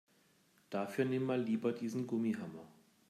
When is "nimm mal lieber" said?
1.05-1.73